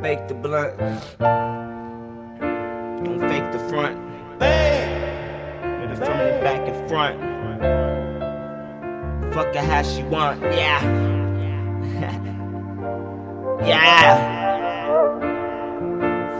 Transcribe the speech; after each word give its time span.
fake 0.00 0.28
the 0.28 0.34
blunt. 0.34 0.78
Don't 3.04 3.20
fake 3.28 3.52
the 3.52 3.58
front. 3.68 3.98
Hit 4.40 5.90
it 5.90 5.96
from 5.98 6.18
the 6.18 6.40
back 6.42 6.66
and 6.68 6.88
front. 6.88 7.20
Fuck 9.34 9.54
her 9.54 9.60
how 9.60 9.82
she 9.82 10.02
want, 10.04 10.40
yeah. 10.42 10.82
yeah. 13.66 14.40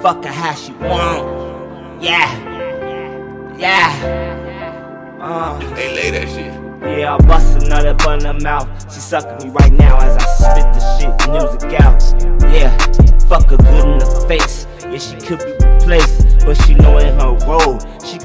Fuck 0.00 0.24
her 0.24 0.32
how 0.32 0.54
she 0.54 0.72
want, 0.72 2.02
yeah. 2.02 2.28
Yeah. 3.58 3.90
Uh. 5.20 5.58
They 5.74 5.94
lay 5.94 6.10
that 6.10 6.28
shit. 6.28 6.54
Yeah, 6.98 7.14
I 7.14 7.18
bust 7.26 7.62
another 7.62 7.92
bun 7.92 8.24
her 8.24 8.32
mouth. 8.32 8.68
She 8.92 9.00
sucking 9.00 9.46
me 9.46 9.52
right 9.54 9.72
now 9.72 9.98
as 9.98 10.16
I 10.16 10.24
spit 10.24 10.59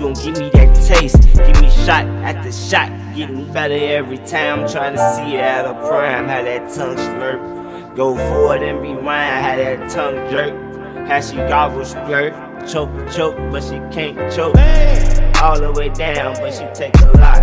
gon' 0.05 0.23
give 0.23 0.37
me 0.37 0.49
that 0.51 0.75
taste. 0.85 1.19
Give 1.33 1.61
me 1.61 1.69
shot 1.69 2.05
after 2.21 2.51
shot, 2.51 2.89
getting 3.15 3.51
better 3.51 3.73
every 3.73 4.19
time. 4.19 4.61
I'm 4.61 4.69
trying 4.69 4.95
to 4.95 5.15
see 5.15 5.35
it 5.35 5.39
at 5.39 5.65
her 5.65 5.73
prime. 5.87 6.27
How 6.27 6.43
that 6.43 6.71
tongue 6.73 6.95
slurp, 6.95 7.95
go 7.95 8.15
forward 8.15 8.61
and 8.61 8.81
rewind. 8.81 9.45
How 9.45 9.55
that 9.55 9.89
tongue 9.89 10.29
jerk, 10.29 10.53
how 11.07 11.21
she 11.21 11.37
gobble 11.37 11.81
splurt, 11.81 12.33
choke 12.71 13.11
choke, 13.11 13.37
but 13.51 13.63
she 13.63 13.79
can't 13.91 14.17
choke. 14.31 14.55
All 15.41 15.59
the 15.59 15.71
way 15.75 15.89
down, 15.89 16.35
but 16.35 16.53
she 16.53 16.65
take 16.73 16.95
a 17.01 17.05
lot. 17.17 17.41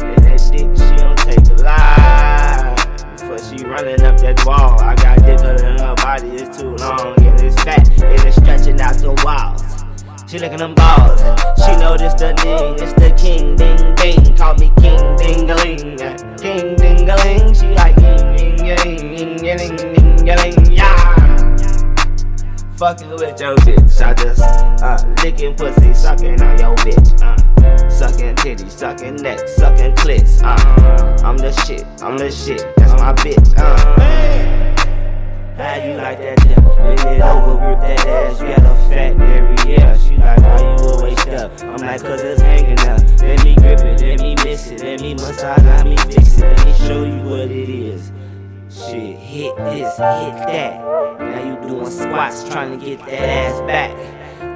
And 0.00 0.24
that 0.24 0.40
dick, 0.52 0.87
She 10.28 10.38
licking 10.38 10.58
them 10.58 10.74
balls. 10.74 11.20
She 11.64 11.74
know 11.76 11.96
this 11.96 12.12
the 12.12 12.34
name, 12.44 12.74
it's 12.74 12.92
the 12.92 13.10
king, 13.16 13.56
ding, 13.56 13.94
ding. 13.94 14.36
Call 14.36 14.52
me 14.56 14.70
king, 14.78 15.16
ding-a-ling. 15.16 15.96
King, 16.36 16.76
ding-a-ling. 16.76 17.54
She 17.54 17.68
like 17.68 17.96
ding, 17.96 18.36
ding, 18.36 18.56
ding, 18.76 19.38
ding, 19.38 19.56
ding, 19.56 19.76
ding, 19.76 20.26
ding, 20.26 20.70
yeah. 20.70 21.56
Fucking 22.76 23.08
with 23.08 23.40
your 23.40 23.56
bitch, 23.56 24.02
I 24.04 24.12
just 24.12 24.42
uh, 24.42 24.98
licking 25.24 25.54
pussy, 25.54 25.94
sucking 25.94 26.42
on 26.42 26.58
your 26.58 26.76
bitch. 26.76 27.22
Uh, 27.22 27.88
sucking 27.88 28.36
titties, 28.36 28.72
sucking 28.72 29.16
neck, 29.16 29.48
sucking 29.48 29.94
clits. 29.96 30.42
Uh, 30.42 31.26
I'm 31.26 31.38
the 31.38 31.52
shit, 31.64 31.86
I'm 32.02 32.18
the 32.18 32.30
shit, 32.30 32.76
that's 32.76 32.92
my 33.00 33.14
bitch. 33.14 33.56
Uh, 33.56 33.76
how 35.56 35.74
you 35.82 35.94
like 35.94 36.18
that? 36.18 36.36
Bend 36.76 37.00
it 37.00 37.22
over, 37.22 37.56
grip 37.56 37.80
that 37.80 38.06
ass, 38.06 38.40
you 38.42 38.48
got 38.48 38.60
a 38.60 38.77
me 46.06 46.14
fix 46.14 46.38
it, 46.38 46.42
let 46.42 46.66
me 46.66 46.72
show 46.86 47.04
you 47.04 47.22
what 47.22 47.50
it 47.50 47.68
is. 47.68 48.12
Shit, 48.70 49.18
hit 49.18 49.56
this, 49.56 49.96
hit 49.96 49.98
that. 49.98 50.80
Now 51.18 51.44
you 51.44 51.68
doing 51.68 51.90
squats 51.90 52.48
trying 52.48 52.78
to 52.78 52.84
get 52.84 52.98
that 53.06 53.28
ass 53.28 53.60
back. 53.62 53.96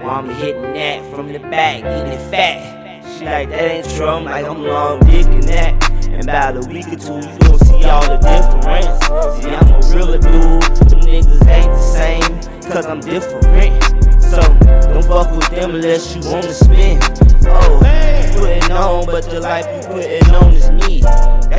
While 0.03 0.19
I'm 0.19 0.29
hitting 0.29 0.75
that 0.75 1.15
from 1.15 1.33
the 1.33 1.39
back, 1.39 1.79
eating 1.79 2.31
fat. 2.31 3.05
She 3.19 3.25
like 3.25 3.51
that 3.51 3.71
ain't 3.71 3.91
true, 3.91 4.21
like 4.21 4.47
I'm 4.47 4.62
long 4.62 5.01
digging 5.01 5.47
that. 5.47 5.91
In 6.07 6.21
about 6.21 6.57
a 6.57 6.61
week 6.69 6.89
or 6.89 6.97
two, 6.97 7.15
you 7.15 7.39
gon' 7.39 7.59
see 7.61 7.84
all 7.84 8.03
the 8.03 8.19
difference. 8.19 9.43
See, 9.43 9.51
I'm 9.51 9.71
a 9.73 9.97
realer 9.97 10.19
dude, 10.19 10.62
them 10.89 11.01
niggas 11.01 11.47
ain't 11.47 11.71
the 11.71 11.79
same, 11.79 12.71
cause 12.71 12.87
I'm 12.87 13.01
different. 13.01 13.83
So, 14.23 14.41
don't 14.93 15.05
fuck 15.05 15.34
with 15.34 15.49
them 15.51 15.75
unless 15.75 16.15
you 16.15 16.23
wanna 16.31 16.53
spin. 16.53 16.99
Oh, 17.47 17.81
you 18.25 18.41
putting 18.41 18.72
on, 18.72 19.06
but 19.06 19.25
the 19.31 19.41
life 19.41 19.66
you 19.66 19.89
putting 19.89 20.34
on 20.34 20.53
is 20.53 20.71
me. 20.71 21.03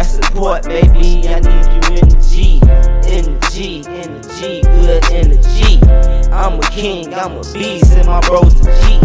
That's 0.03 0.15
support, 0.15 0.63
baby. 0.63 1.29
I 1.29 1.39
need 1.39 1.65
you 1.71 1.95
in 1.95 2.09
the 2.09 2.19
G, 2.29 2.55
in 3.07 3.39
the 3.39 3.49
G, 3.53 3.77
in 3.87 4.21
the 4.21 4.35
G, 4.37 4.61
good 4.61 5.11
in 5.13 5.29
the 5.31 5.39
G. 5.55 5.79
I'm 6.29 6.59
a 6.59 6.61
king, 6.63 7.13
I'm 7.13 7.37
a 7.37 7.43
beast, 7.53 7.93
and 7.93 8.07
my 8.07 8.19
bros 8.27 8.53
the 8.59 8.69
G. 8.83 8.99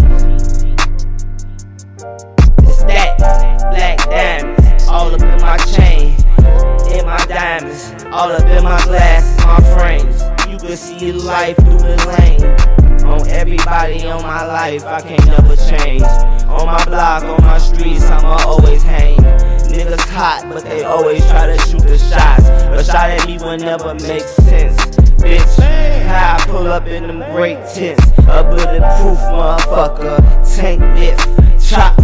It's 2.67 2.83
that 2.83 3.17
black 3.17 3.99
diamonds 4.09 4.87
all 4.89 5.15
up 5.15 5.21
in 5.21 5.39
my 5.39 5.55
chain, 5.71 6.17
in 6.91 7.05
my 7.05 7.23
diamonds, 7.27 7.93
all 8.11 8.33
up 8.33 8.43
in 8.43 8.61
my 8.61 8.83
glasses, 8.83 9.37
my 9.45 9.61
frames. 9.77 10.21
You 10.51 10.57
can 10.57 10.75
see 10.75 11.13
life 11.13 11.55
through 11.55 11.77
the 11.77 11.95
lane. 12.19 12.43
On 13.05 13.25
everybody 13.29 14.05
on 14.05 14.21
my 14.23 14.45
life, 14.45 14.83
I 14.83 14.99
can't 14.99 15.25
never 15.27 15.55
change. 15.55 16.03
On 16.49 16.65
my 16.65 16.83
block, 16.83 17.23
on 17.23 17.41
my 17.41 17.57
streets, 17.57 18.03
I'ma 18.03 18.43
always 18.45 18.83
always 20.89 21.23
try 21.27 21.45
to 21.45 21.57
shoot 21.67 21.83
the 21.83 21.97
shots. 21.97 22.45
A 22.45 22.83
shot 22.83 23.09
at 23.09 23.27
me 23.27 23.37
would 23.37 23.61
never 23.61 23.93
make 23.93 24.23
sense. 24.23 24.77
Bitch, 25.21 25.59
how 26.07 26.37
I 26.37 26.45
pull 26.45 26.67
up 26.67 26.87
in 26.87 27.07
them 27.07 27.19
great 27.31 27.57
tents. 27.73 28.03
A 28.27 28.43
bulletproof 28.43 29.19
motherfucker, 29.29 30.55
tank 30.55 30.81
lift, 30.97 31.69
chop. 31.69 31.97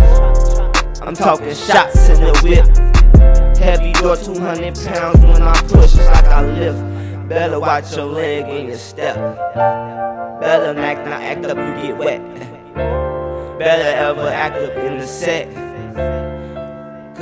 I'm 1.01 1.15
talking 1.15 1.53
shots 1.55 2.09
in 2.09 2.21
the 2.21 2.39
whip. 2.43 3.57
Heavy 3.57 3.93
door, 3.93 4.15
200 4.15 4.75
pounds 4.75 5.19
when 5.19 5.41
I 5.41 5.59
push, 5.63 5.95
it's 5.95 5.97
like 5.97 6.25
I 6.25 6.45
lift. 6.45 7.27
Better 7.27 7.59
watch 7.59 7.95
your 7.95 8.05
leg 8.05 8.45
and 8.45 8.67
your 8.67 8.77
step. 8.77 9.15
Better 9.55 10.73
not, 10.73 10.97
not 11.05 11.21
act 11.21 11.45
up, 11.45 11.57
you 11.57 11.87
get 11.87 11.97
wet. 11.97 12.21
Better 13.57 13.97
ever 13.97 14.27
act 14.27 14.57
up 14.57 14.77
in 14.77 14.99
the 14.99 15.07
set. 15.07 15.47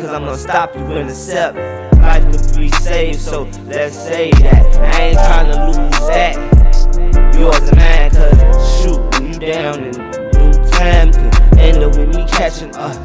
Cause 0.04 0.12
I'm 0.12 0.26
gonna 0.26 0.38
stop 0.38 0.76
you 0.76 0.84
in 0.98 1.08
the 1.08 1.16
step. 1.16 1.56
Life 1.96 2.24
could 2.26 2.58
be 2.60 2.68
saved, 2.72 3.22
so 3.22 3.44
let's 3.68 3.96
say 3.96 4.32
that. 4.32 4.76
I 4.76 5.02
ain't 5.02 5.18
tryna 5.18 5.68
lose 5.68 6.00
that. 6.10 7.34
Yours 7.40 7.70
and 7.70 7.78
mine, 7.78 8.12
cause 8.12 8.82
shoot, 8.82 9.00
when 9.14 9.32
you 9.32 9.40
down 9.40 9.82
in 9.82 9.94
time 10.72 11.14
could 11.14 11.58
end 11.58 11.82
up 11.82 11.96
with 11.96 12.14
me 12.14 12.26
catching 12.28 12.76
up. 12.76 12.98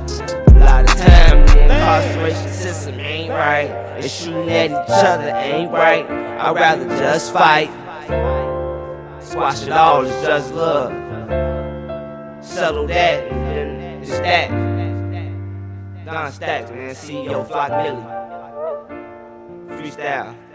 A 0.49 0.59
lot 0.59 0.91
of 0.91 0.97
time, 0.97 1.47
the 1.47 1.63
incarceration 1.63 2.53
system 2.53 2.99
ain't 2.99 3.31
right. 3.31 3.71
And 3.71 4.11
shooting 4.11 4.51
at 4.51 4.73
each 4.73 4.91
other 4.91 5.29
ain't 5.29 5.71
right. 5.71 6.05
I'd 6.05 6.53
rather 6.57 6.89
just 6.99 7.33
fight. 7.33 7.71
Squash 9.23 9.63
it 9.63 9.71
all, 9.71 10.05
it's 10.05 10.21
just 10.21 10.53
love. 10.53 10.91
Settle 12.45 12.89
that, 12.89 13.31
and 13.31 13.81
then 13.81 14.03
it's 14.03 14.11
that. 14.11 14.68
Don 16.09 16.33
Stacks, 16.33 16.71
man. 16.71 16.95
CEO 16.95 17.45
Floc 17.47 17.69
Millie. 17.69 18.07
Freestyle. 19.77 20.48